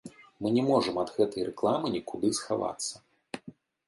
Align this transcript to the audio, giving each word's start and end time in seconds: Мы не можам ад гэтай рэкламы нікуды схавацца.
Мы 0.43 0.47
не 0.53 0.61
можам 0.69 0.95
ад 1.01 1.11
гэтай 1.17 1.43
рэкламы 1.49 1.91
нікуды 1.97 2.31
схавацца. 2.39 2.95